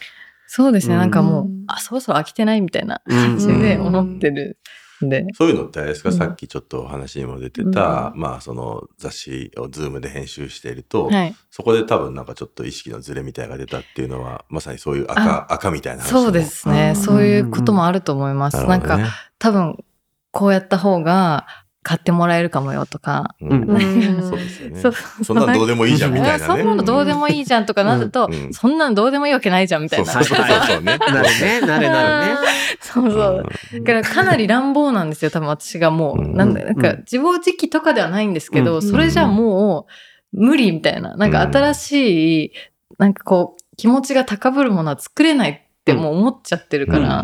[0.48, 4.56] そうですね、うんなんかもううん、あ、そろそろ飽きてないみたいなうん感じで思ってるん
[5.02, 5.26] で。
[5.34, 11.36] そういうのってあれですか、うんさっきちょっとお話にも出てた、まあその雑誌をズームで編集していると、はい。
[11.52, 16.90] そこで多分なんかちょっと意識のズレみたいなのが出たっていうのは、まさにそういう赤、赤みたいな話そうですね。
[16.90, 18.66] うんそういうこともあると思います。
[18.66, 19.06] なんか、ね、
[19.40, 19.84] 多分、
[20.32, 21.48] こうやった方が
[21.86, 23.36] 買ってもらえるかもよとか。
[23.40, 24.82] うんうんそうですよね。
[25.24, 26.44] そんなのどうでもいいじゃんみたいなね。
[26.44, 30.12] そんなのどうでもいいじゃんとかなると、うんうんそんなのどうでもいいわけないじゃんみたいな。
[30.12, 30.48] そうそうそう。
[30.48, 30.98] なるね、
[31.62, 32.38] なるなるね。
[32.82, 33.46] そうそう。
[33.74, 36.22] だからかなり乱暴なんですよ、多分私がもう。
[36.24, 39.86] うんなんで、なんかうん自暴自棄とかではないんですけど、うんそれじゃも
[40.34, 41.16] う無理みたいな。
[41.16, 42.52] なんか新しい、
[42.98, 47.24] なんかこう、気持ちが高ぶるものは作れないってもう思っちゃってるから、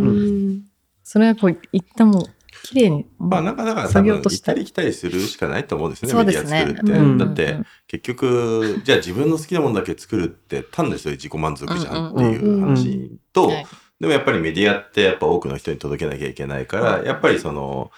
[1.04, 2.24] それはこう、一旦もう、
[2.64, 3.06] 綺麗に。
[3.20, 6.60] まあ、なかなか多作分行業としたったり来たりするしかないと思うんですね、メディアそうですね。
[6.62, 6.92] 作るって。
[6.92, 7.18] うん。
[7.18, 13.68] だって、結局、じゃあ自分の好きなものだけ作るって単なる自己満足じゃんっていう話と、はい。
[14.00, 17.92] でもやっぱりメディアってやっぱ多くの人に届けなきゃいけないから、やっぱりその、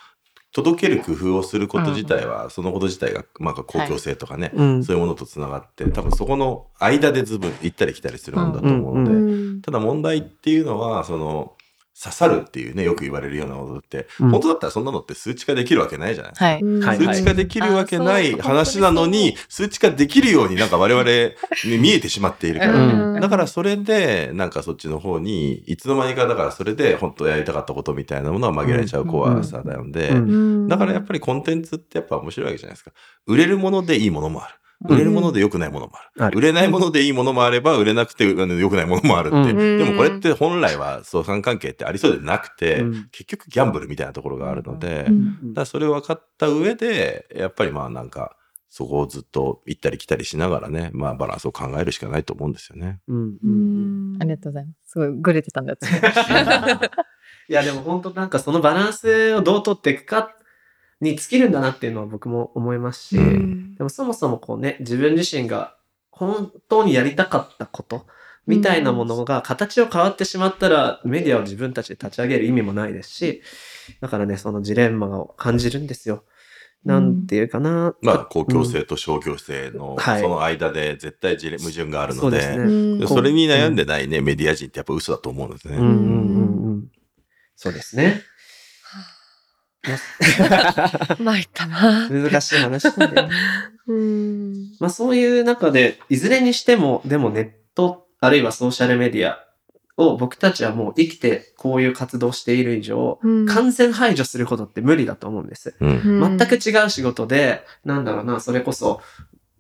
[0.53, 4.83] 届ける工夫をすること自体は、そのこと自体が、まあ公共性とかね、うん。
[4.83, 9.61] そういうものとつながって、多分そこの間でずぶん行ったり来たりするもんだと思うので、うん。
[9.61, 11.52] ただ問題っていうのは、その、
[12.01, 14.29] 刺さるっていうね、よく言われるようなことって、うん。
[14.31, 16.31] 本当だったらそんなのって数値化できるわけないじゃない？
[16.31, 16.45] ですか。
[16.45, 16.63] はい。
[16.63, 21.03] はい数値化できるわけない話なのに、数値化できるようになんか我々
[21.65, 22.73] に 見えてしまっているから。
[22.73, 23.19] うん。
[23.21, 30.67] だからそれで、なんかそっちの方に、いつの間にかだからそれで本当やりたかったことみたいなものは紛れちゃう怖さなので、うん。
[30.67, 32.91] だからやっぱりコンテンツってやっぱ面白いわけじゃないですか。
[33.27, 34.55] 売れるものでいいものもある。
[34.89, 36.37] 売れるもので良くないものもある。
[36.37, 39.37] 売れないものでいいものもあれば、売れなくてあの良くないものもあるって。
[39.37, 39.77] うん。
[39.77, 43.09] でもこれって本来は相関関係ってありそうでなくて、うん。
[43.11, 45.53] 結局ギャンブルみたいなところがあるので、うん。
[45.53, 48.35] だそれ分かった上で、やっぱりまあなんか、
[48.69, 52.99] そこをずっと行ったり来たりしながらね、まあバランスを考えるしかないと思うんですよね。
[53.07, 53.37] うん。
[53.43, 54.17] うん。
[54.19, 54.91] ありがとうございます。
[54.93, 55.91] すごいグレてたんだ私。
[57.49, 60.35] いやでも本当なんかそのバランスをどう取っていくか
[61.03, 65.75] に尽きるんだなっていうのは僕も思いますし、うんでもそもそもこうね自分自身が
[66.11, 68.05] 本当にやりたかったこと
[68.45, 73.41] みたいなものが形を変わってしまったらメディアを自分たちで立ち上げる意味もないですし
[73.99, 76.23] だからねそのジレンマを感じるんですよ。
[76.85, 77.95] なんていうかな。
[78.01, 85.77] まあ公共性と商業性の、はいその間で絶対ジレ矛盾があるので、そうですねそれに悩んでないね、メディア人ってやっぱ嘘だと思うんですね。
[85.77, 86.91] うんうんうんうん。
[87.55, 88.21] そうですね。
[89.83, 92.09] 参 ったな。
[92.09, 93.35] 難しい話なんだよね。
[93.87, 94.71] うん。
[94.79, 99.45] まあそういう中で、いずれにしても、でもネット、あるいはソーシャルメディア
[99.97, 105.75] を僕たちはもう生きてこういう活動をしている以上、うん完全排除することって無理だと思うんです。
[105.81, 106.37] うん。
[106.37, 109.01] 全く違う仕事で、なんだろうな、それこそ、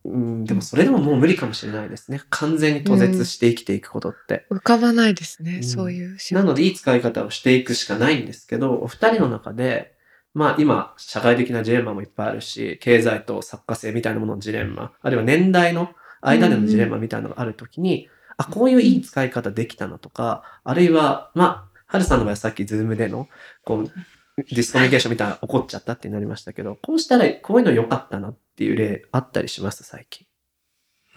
[0.05, 2.21] うん、でもそれでももう無理かもしれないですね。
[2.29, 4.45] 完全に途絶して生きていくことって。
[4.51, 9.92] 浮かばないですね、うんそういう仕なのでいい使い方をしていくしかないんですけど、お二人の中で、
[10.33, 15.89] まあ今、社会的なジレンマもいっぱいあるし、経済と作家性みたいなもののジレンマ、あるいは年代の
[16.21, 23.29] 間でのジレンマみたいなのがあるときに、あ、こういういい使い方できたなとか、あるいは、まあ、はるさんの場合はさっきズームでの、
[23.63, 23.91] こう、
[24.37, 30.25] ディスコミュニケーションみたいな起こっちゃったってなりましたけど、こうしたら、こういうの良かったなっていう例あったりします、最近。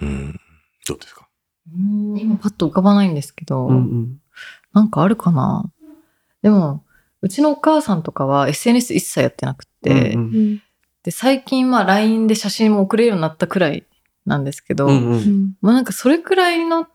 [0.02, 0.40] うん。
[0.86, 1.26] どうですか？
[1.74, 4.20] うん今パッと浮かばないんですけど、ん。
[4.74, 5.64] なんかあるかな？
[6.42, 6.84] でも、
[7.22, 10.62] うちのお母さんとかは SNS 一切やってなくて、うんうん
[11.06, 13.86] で、最近まあ LINE で写真も送れるようになったくらい
[14.26, 14.96] なんですけど、うんう。
[14.96, 16.88] うんんまあなんかそれくらいの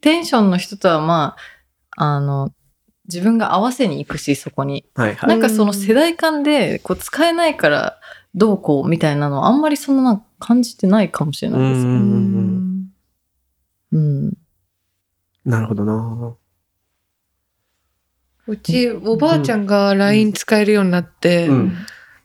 [0.00, 1.36] テンションの人とはま
[1.96, 2.54] あ、あの、
[3.04, 4.86] 自分が合わせに行くし、そこに。
[4.94, 5.28] はいはい。
[5.28, 8.00] なんかその世代間でこう使えないから
[8.34, 11.80] どうこうみたいなのあんまりそんな感じてないかもしれないです。
[11.80, 12.90] うん
[13.92, 14.32] うんうん。
[15.44, 16.36] なるほどな
[18.50, 21.76] うちおばあちゃんが LINE 使えるようになって、うん。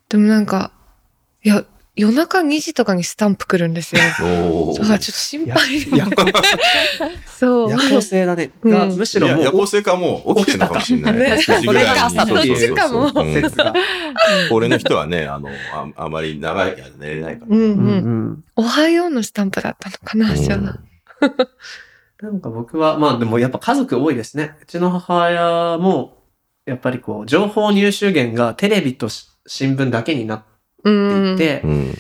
[0.09, 0.71] でもなんか
[1.43, 1.63] いや
[1.95, 4.01] 夜中2時とかにスタンプ来るんですよ。
[4.51, 6.07] おだからちょっと心配や
[7.39, 7.69] そう。
[7.69, 8.49] 夜行性だね。
[8.63, 11.13] うんが、むしろもう、夜行性かもう起きてるのかもしれない。
[11.15, 13.11] ね9時ぐらいにそれかも。
[14.51, 17.55] 俺の人はね、あの、ああまり長い間寝れないから。
[17.55, 17.69] うんうん。
[17.69, 20.79] うんおはようのスタンプだったのかな、じゃあ。
[22.25, 24.55] なんか僕は、まあでもやっぱ家族多いですね。
[24.61, 26.23] うちの母親も、
[26.65, 30.43] やっぱりこう、情報入手源がテレビとし新聞だけになっ
[30.83, 31.37] うん。
[31.37, 31.93] ていて、うん。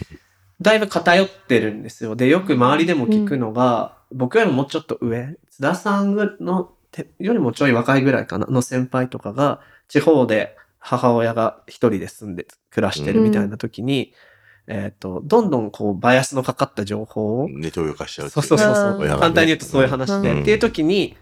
[0.61, 2.15] だいぶ偏ってるんですよ。
[2.15, 14.13] で、よく周りでも聞くのが、僕よりももうちょっと上、津田さんのてよりもちょい若いぐらいかな、の先輩とかが、地方で母親が一人で住んで暮らしてるみたいな時に、
[14.67, 18.45] えっ、と、どんどんこう、バイアスのかかった情報を、ネトウヨ化しちゃうってそいう。
[18.45, 19.19] うそうそうそう。
[19.19, 20.31] 簡単に言うとそういう話で。
[20.31, 20.41] うん。
[20.41, 21.15] っていう時に、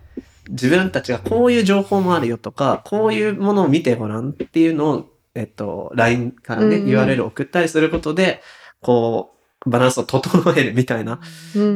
[0.49, 6.87] 自分たちがこういう情報もあるよとか、こういうものを見てごらんっていうのを、えっと、LINE からね、うん。
[6.87, 8.41] URL を送ったりすることで、
[8.81, 9.31] こ
[9.65, 11.19] う、バランスを整えるみたいな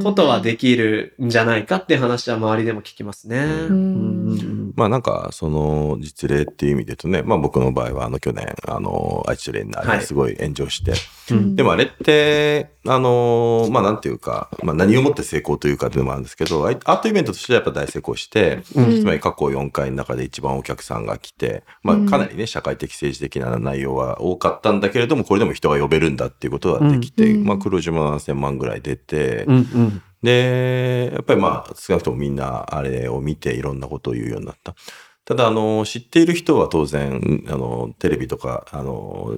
[0.03, 3.37] ことはできるんじゃないかっていう話は周りでも聞きますね。
[3.37, 4.29] うん。
[4.29, 10.93] うんまあなんか、その実例っていう意味で言うとね、まあ僕の場合はあの去年、あの、愛知トレーナーですごい炎上して、
[11.33, 11.55] うん。
[11.55, 19.01] でもあれって、あの、まあなんていうか、まあ何をもって成功というかっていうのもあるんですけど、アートイベントとしてはやっぱ大成功して、うん。
[19.01, 27.45] つまり過去4回の中で一番お客さんが来て、まあかなりね、社会的政治的な内容は多かったんだけれども、これでも人が呼べるんだっていうことができて、うん。
[27.45, 29.55] まあ黒字も7000万ぐらい出て、うん。
[29.55, 34.75] うんで、やっぱりまあ、少なくともみんなあれを見ていろんなことを言うようになった。
[35.23, 39.37] ただ、あの、知っている人は当然、あの、テレビとか、あの、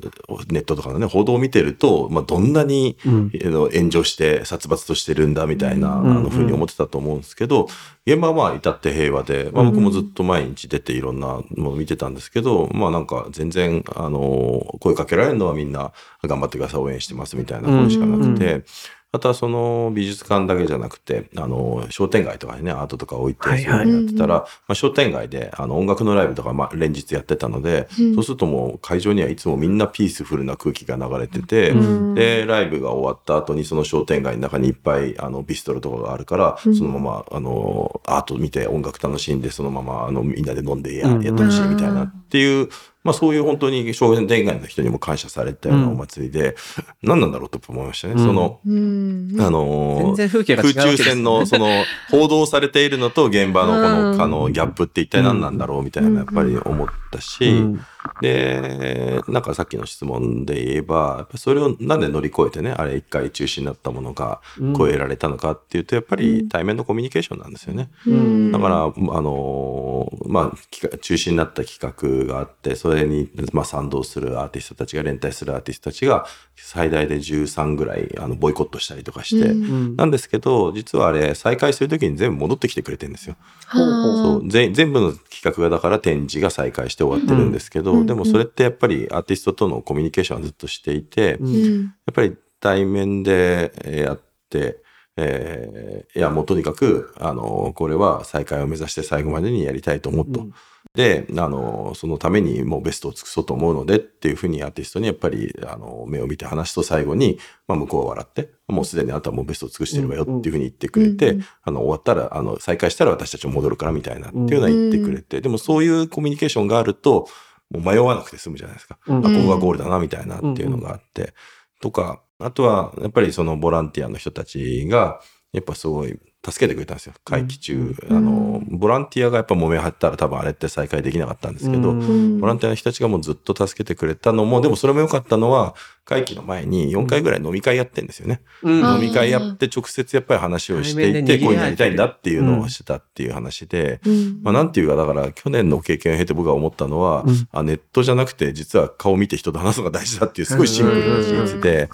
[0.49, 3.31] ネットとかのね、報道を見てると、まあ、どんなに、うん。
[3.43, 6.11] あの炎上して殺伐としてるんだみたいな、うん。
[6.11, 7.67] あのふうに思ってたと思うんですけど、
[8.05, 15.91] 現場はまあ至って平和で、まあ、僕もずっと毎日出ていろんなものを見てたんですけど、まあなんか全然、あの、声かけられるのはみんな
[16.23, 18.63] 頑張ってください、応援してますみたいなことしかなくて、
[19.11, 23.85] あとはその美術館だけじゃなくて、あの、商店街とかにね、アートとか置いて、はいはい。
[23.85, 28.13] そういうのやってたら、まあ、商店街であの音楽のライブとか、まあ、連日やってたので、うん。
[28.13, 32.13] そうするともう会場にはいつもみんなピースフルな空気が流れてて、うん。
[32.13, 36.75] で、ライブが終わった後にその商店街の中にいっぱいあのビストロとかがあるから、うん。
[36.75, 41.23] そのままあのアート見て音楽楽しんでそのままあのみんなで飲んでや,、うん。
[41.23, 42.69] やってほしいみたいなっていう、
[43.03, 46.55] まあそういう本当に商店街の人にも感謝されたようなお祭りで、
[47.01, 48.13] 何なんだろうと思いましたね。
[48.13, 48.19] うん。
[48.19, 49.35] その、うん。
[49.39, 51.67] あのー全然風景が違う空中戦のその
[52.09, 54.21] 報道されているのと現場のこの,、うん。
[54.21, 57.81] あのギャップって一体何なんだろうみたいなやっぱり思ったし、うん
[58.21, 64.41] で、なんかさっきの質問で言えば、それをなんで乗り越えてね、あれ一回中止になったものが
[64.77, 67.89] 超えられたのかっていうと、やっぱり対面のコミュニケーションなんですよね。
[68.07, 68.51] うん。
[68.51, 71.79] だから、あのーまあ、中止になった企
[72.27, 79.63] 画があって、それに、まあ、賛同するアーティストたちが、連帯するアーティストたちが、最大で13ぐらい、あの、ボイコットしたりとかして、うん。
[79.63, 83.35] うんなんですけど、実はあれ、再開するときに全部戻ってきてくれてるんですよ。
[83.71, 91.47] そう全全部の企画がだから展示が再開して終わってるんですけど、うんでもそれってやっぱりアーティストとのコミュニケーションはずっとしていて、うん。
[91.47, 94.81] うんやっぱり対面でえーやって、
[95.15, 100.41] えーいやもうとにかくあのこれは再開を目指して最後までにやりたいと思うと。
[100.41, 100.53] うん。
[100.95, 111.45] であのそのためにもうベストを尽くそうと思うのでっていうふうにアーティストにやっぱりあの目を見て話すと最後に、まあ、向こうは笑ってもうすでにあなたはもうベストを尽くしてるわよっていうふうに言ってくれて、うんうん。
[111.63, 117.27] あの終わったらあの再開したら私たちも戻るからみたいなっていうのは言ってくれて、でもそういうコミュニケーションがあると
[117.69, 118.97] もう迷わなくて済むじゃないですか。
[119.07, 119.17] うん。
[119.19, 121.33] あここがゴールだなみたいなっていうのがあって、
[121.81, 125.19] とかあとはやっぱりそのボランティアの人たちが
[125.51, 127.13] やっぱすごい助けてくれたんですよ。
[127.25, 128.17] 会期中、うん。
[128.17, 132.39] あのボランティアがやっぱ揉め張ったら多分あれって再開できなかったんですけど、うん。
[132.39, 135.75] ボランティアの人たちがもうずっと助けてくれたのも、でもそれも良かったのは、
[136.05, 138.41] 会期の前に4回ぐらい飲み会やってんですよね。
[138.63, 138.79] うん。
[138.79, 144.39] 飲み会やって直接やっぱり話をしていて、こういうのやりたいんだっていうのをしてたっていう話で、うん。
[144.41, 147.47] まあなんていうか、だから去年の経験を経て僕が思ったのは、うん。
[147.51, 151.89] あネットじゃなくて実は顔見て人と話すのが大事だっていうすごいシンプルな事実で、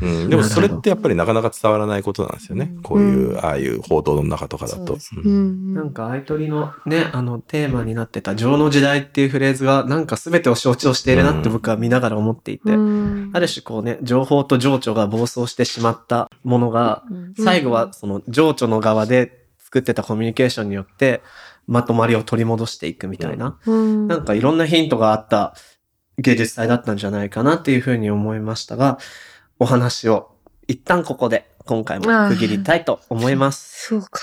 [0.00, 2.74] うん、でもそれってやっぱりなかなか伝わらないことなんですよね。
[2.82, 4.98] こういう、ああいう報道の中とかだと。
[5.24, 13.30] なんか、アイトリのね、あの、テーマになってた、情の時代っていうフレーズが、なんか全てを象徴しているなって僕は見ながら思っていて、うん。
[13.32, 17.02] ある種こうね、情報と情緒が暴走してしまったものが、
[17.42, 21.22] 最後はその情緒の側で作ってたコミュニケーションによって、
[21.66, 24.08] まとまりを取り戻していくみたいな、うん。
[24.08, 25.54] なんかいろんなヒントがあった
[26.18, 28.98] 芸術祭だったんじゃないかなっていうふうに思いましたが、
[29.58, 30.30] お話を
[30.66, 33.88] 一旦ここで今回も区切りたいと思います。
[33.88, 34.20] そうか。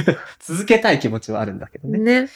[0.40, 1.98] 続けたい気持ちはあるんだけどね。
[1.98, 2.28] ね。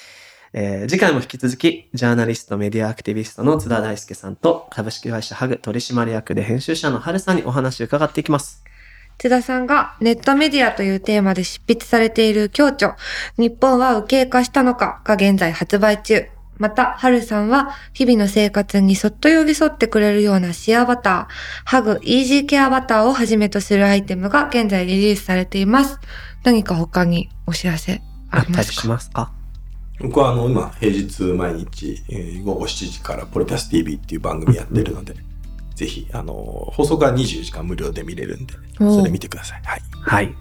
[0.53, 8.65] えー次回も引き続き、ジャーナリスト、メディアアクティビストの津田大介さんと、株式会社ハグ取締役で編集者の春さんにお話を伺っていきます。
[9.19, 12.97] 津田さんがネットメディアというテーマで執筆されている共著、
[13.37, 16.27] 日本は右傾化したのかが現在発売中。
[16.61, 21.27] また、春さんは日々の生活にそっと寄り添ってくれるようなシェアバター、
[21.65, 25.99] ハグイージーケアバターをはじめとするアイテムが現在リリースされています。
[26.45, 28.81] 何か他にお知らせああったりりますか？
[28.83, 29.33] しますか
[30.01, 35.15] 僕はあの今平日毎日、えー午後7時からポリタス TV っていう番組やってるので、
[35.75, 36.33] ぜひあの
[36.75, 39.63] 放送が24時間無料で見れるんでそれ見てください。
[39.65, 39.83] はい。
[40.03, 40.35] はい。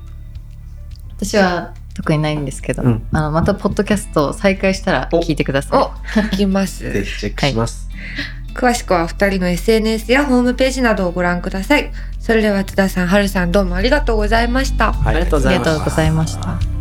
[1.17, 7.03] 私は特にないんですけど、うんあのまたポッドキャストを再開したら聞いてくださお、聞きまぜす。
[7.03, 7.89] ひチェックします。
[8.53, 11.91] 詳しくは二人の SNS やホームページなどをご覧ください。
[12.17, 14.93] それでは津田さん、春さんどうもありがとうございました。
[14.93, 15.43] はいありがとうご
[15.89, 16.78] ざいました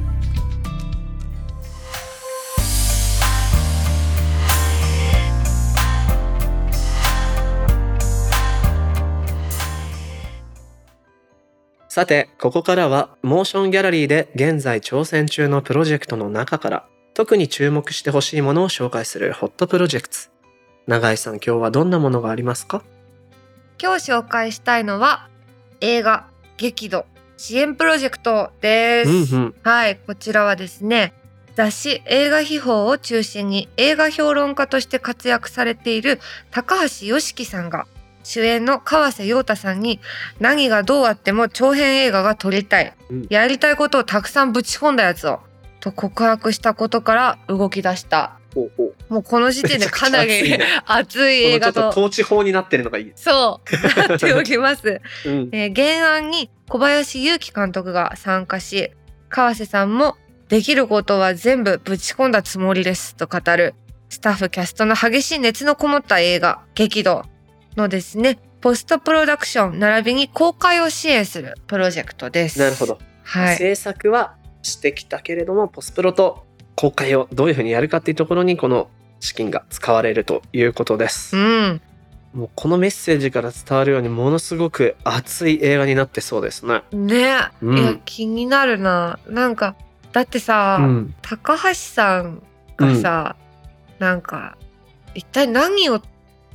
[11.98, 20.14] さて、ここからは、モーションギャラリーで現在挑戦中のプロジェクトの中から、特に注目してほしいものを紹介するホットプロジェクト。
[20.86, 22.84] 永井さん、今日はどんなものがありますか？
[23.82, 25.28] 今日紹介したいのは
[25.80, 27.04] 映画激怒
[27.36, 29.34] 支援プロジェクトです。
[29.34, 29.54] うんうん。
[29.64, 31.12] はい、こちらはですね、
[31.56, 36.20] 雑誌映画秘宝を中心に映画評論家として活躍されている
[36.52, 37.88] 高橋良樹さんが
[38.22, 40.00] 主演の川瀬陽太さんに
[40.40, 43.26] 何がどうあっても長編映画が撮りたい、うん。
[43.30, 45.40] やりたいことをたくさんぶち込んだやつを
[45.80, 48.34] と告白したことから動き出した。
[49.08, 53.12] もうこの時点でかなり熱い映画このちょっとと統治法になってるのがいい。
[53.14, 54.08] そう。
[54.08, 55.00] なっております。
[55.26, 55.48] うん。
[55.52, 58.90] えー原案に小林祐希監督が参加し
[59.28, 60.16] 川瀬さんも
[60.48, 63.74] できることは全部ぶち込んだつもりですと語る。
[64.10, 67.24] スタッフキャストの激しい熱のこもった映画激怒
[67.76, 72.58] のですねポストプロダクション並びに公開を支援するプロジェクトです。
[72.58, 72.86] なるほ。
[72.86, 72.98] ど。
[73.22, 73.56] はい。
[73.56, 76.44] 制作はしてきたけれども、ポスプロと
[76.74, 78.88] 公開をどういうふうにやるかっていうところに、この
[79.20, 81.36] 資金が使われるということです。
[81.36, 81.80] うん。
[82.34, 86.82] もうこのメッセージから伝わるように、ものすごく熱い映画になってそうですね。
[86.92, 89.20] ね、うんいや気になるな。
[89.28, 89.76] なんか
[90.12, 91.14] だってさ、うん。
[91.22, 92.42] 高橋さん
[92.76, 93.36] がさ、
[94.00, 94.56] なんか
[95.14, 96.00] 一体何を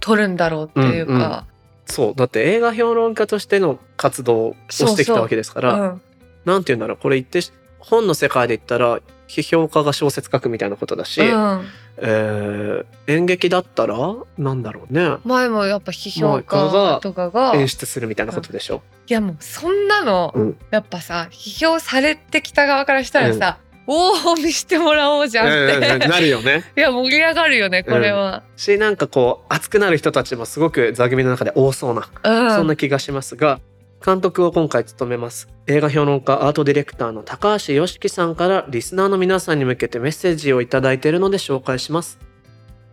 [0.03, 1.45] 撮るんだろうっていうか、
[1.85, 2.15] そう。
[2.15, 6.01] だって映画評論家としての活動をしてきたわけですから、うん
[6.43, 6.97] なんて言うんだろう。
[6.97, 7.39] これ言って、
[7.79, 8.99] 本の世界で言ったら、
[9.29, 11.65] 批評家が小説書くみたいなことだし、うん
[11.99, 13.97] えー演劇だったら、
[14.37, 15.19] なんだろうね。
[15.23, 18.81] 前もやっぱ批評まあ家とかが、い演出するみたいなことでしょ。
[19.07, 26.63] やもうそんなの、うんやっぱさ批評されてきた側からしたらさ、おお見してもらおうじゃんって、うんうんなるよね。
[26.77, 28.43] いや盛り上がるよねこれは。
[28.55, 33.59] し、なんかこう、熱くなる人たちもすごく座組の中で多そうな、うん、そんな気がしますが、
[34.05, 42.19] 監督を今回務めます映画評論家アートディレクターの高橋良樹さんからリスナーの皆さんに向けてメッセージをいただいているので紹介します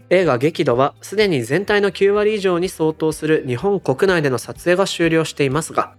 [0.08, 5.96] 映画激怒はすでに全体の9割以上に相当する日本国内での撮影が終了していますが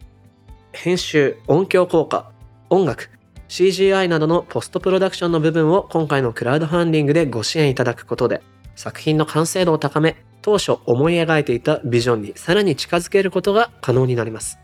[0.71, 2.31] 編集音響効果
[2.69, 3.09] 音楽
[3.51, 8.41] CGI などのポストプロダクションの部分を今回のクラウドファンディングでご支援いただくことで
[8.77, 14.57] 作品の完成度を高め当初思い描いていたビジョンにさらに近づけることが可能になります。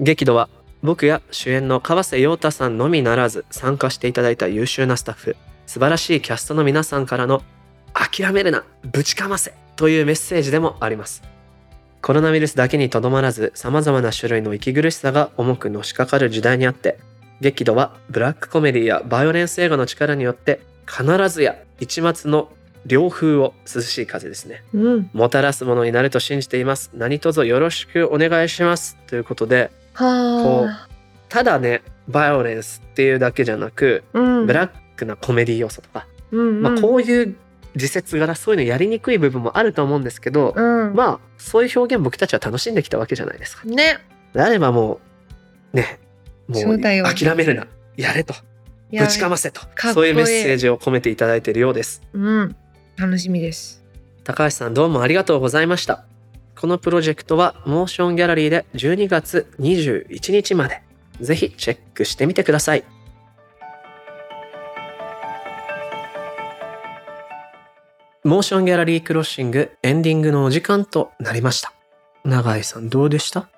[0.00, 0.48] 激怒は
[0.82, 7.40] 僕や主演の川瀬陽太さんのみならず参加していただいた優秀なスタッフ素晴らしいキャストの皆さんからの
[7.92, 11.22] 諦めるなぶちかませというメッセージでもあります。
[12.02, 16.98] コロナウイルスだけにとどまらず様々な種類の息苦しさが重くのしかかる時代にあって
[17.44, 22.50] 激怒はブラックコメディやバイオレンス映画の力によって必ずや一末の
[22.86, 24.62] 涼風を涼しい風ですね。
[24.72, 26.90] うん、もたらすものになると信じています。
[26.94, 28.96] 何卒よろしくお願いします。
[29.08, 30.88] ということでは
[31.28, 34.46] ただねバイオレンスっていうだけじゃなく、あ、うん。
[34.46, 36.62] ブラックなコメディ要素とか、うんうん。
[36.62, 37.36] まあ、こういう
[37.76, 43.66] 時節柄そういうのやりにくい部分もあると思うんですけど、うん、まあそういう表現僕たちは楽しんできたわけじゃないですか。
[43.66, 43.98] ね。
[44.32, 45.00] であればも
[45.74, 46.00] うね
[46.48, 47.66] もそう諦めるな。
[47.96, 48.34] やれと。
[48.90, 49.60] ぶちかませと。
[49.92, 52.02] そういうメッセージを込めていただいているようです。
[52.12, 52.56] うん。
[52.96, 53.82] 楽しみです。
[54.22, 56.04] 高橋さんどうもありがとうございました。
[56.56, 60.82] このプロジェクトはモーションギャラリーで12月21日まで。
[61.20, 62.84] ぜひチェックしてみてください。
[68.24, 71.72] モーションギャラリークロッシングエンディングのお時間となりました。
[72.24, 73.48] 永井さんどうでした？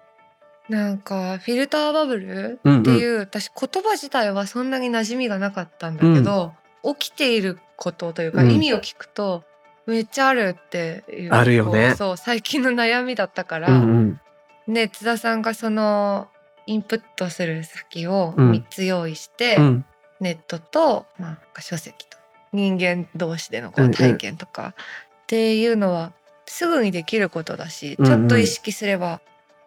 [0.68, 2.80] なんかフィルターバブルうんうん。
[2.80, 6.52] っていう、私言葉自体はそんなに馴染みがなかったんだけど、
[6.82, 8.50] 起きていることというか、うん。
[8.50, 9.44] 意味を聞くと
[9.86, 11.94] めっちゃあるっていうあるよね。
[11.94, 14.20] そう最近の悩みだったから、うん
[14.66, 14.74] うん。
[14.74, 16.28] ね津田さんがその
[16.66, 18.50] インプットする先をうん。
[18.50, 19.84] 3つ用意して、うん。
[20.20, 22.16] ネットと、まあ、書籍と
[22.52, 23.92] 人間同士でのこうんううん。
[23.94, 24.74] 体験とか、
[25.22, 26.12] っていうのは
[26.46, 28.10] すぐにできることだし、うんうん。
[28.10, 29.20] ちょっと意識すれば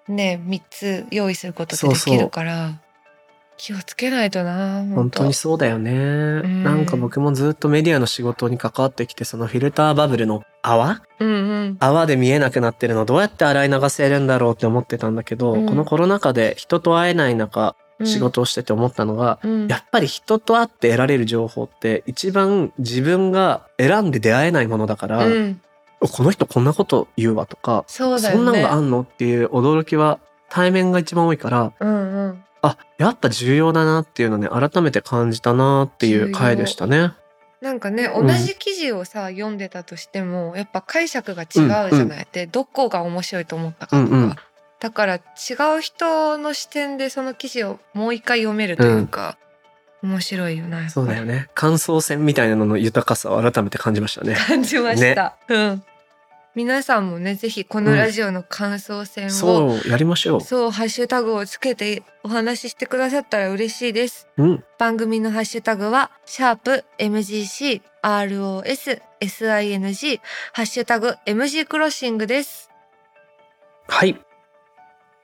[0.09, 2.79] ね3つ用意することってできるから
[3.57, 5.25] 気をつけないとな本当。
[5.25, 6.63] にそうだよね、ん。
[6.63, 11.01] なんか僕もずっとメディアの仕事に関わってきてそのフィルターバブルの泡？
[11.19, 11.31] うんう
[11.71, 11.77] ん。
[11.79, 15.65] 泡で見えなくなってるのどうやって洗い流せるんだろうって思ってたんだけど、うん。
[15.65, 19.67] このコロナ禍で人と会えない中うん仕事をしてて思ったのが、うん。
[19.67, 25.61] やっぱり人と会って得られる情報って一番自分が選んで出会えないものだから、うん
[25.99, 28.19] この人こんなこと言うわとか、そね。
[28.19, 30.19] そんなのがあんのっていう驚きは
[30.49, 32.43] 対面が一番多いからうんうん。
[32.61, 37.13] あやっぱ重要だなっていうのね改めて感じたなっていう回でしたね。
[37.61, 38.27] なんかねうん。
[38.27, 44.35] 同じ記事をさ、読んでたとしてもやっぱ解釈が違うじゃない、でどこが面白いと思ったかとか、うんうん。
[44.79, 45.19] だから違
[45.77, 49.37] う人の視点でその記事をもう一回読めるというか、
[50.01, 54.35] 面白いよなそうだよね感想戦みたいなのの豊かさを改めて感じましたね。
[54.35, 55.83] 感じました、うん
[56.59, 64.43] 皆さんもねぜひこのラジオの感想戦を、そうやりましょそうハッシュタグをつけてお話ししてくださったら嬉しいですう。
[64.43, 70.19] うん番組のハッシュタグは、シャープ MGC、ROS、SING、
[70.51, 72.69] ハッシュタグ MG クロッシングです。
[73.87, 74.19] はい。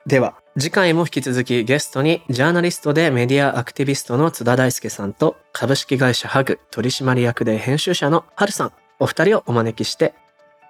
[0.06, 10.14] では、次回も引き続きゲストにジャーナリストでメディアアクティビストの津田大介さんと株式会社ハグ取締役で編集者のハルさん、お二人をお招きして、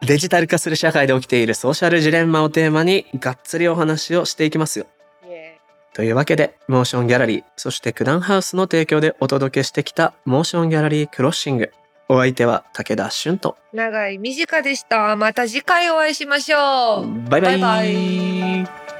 [0.03, 4.87] デジタル化する社会で起きているソーシャルジレンマをテーマにがっつりお話をしていきますよ。
[5.95, 11.73] というわけで、モーションギャラリー、そして九段ハウスの提供でお届けしてきたモーションギャラリークロッシング。
[12.09, 13.57] お相手は武田俊と。
[13.73, 15.17] 長い短でした。
[15.17, 17.31] また次回お会いしましょう。
[17.31, 17.61] バイバイ。
[17.61, 18.96] バイバイ